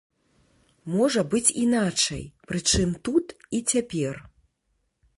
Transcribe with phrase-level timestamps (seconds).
[0.93, 4.15] Можа быць іначай, прычым тут і цяпер.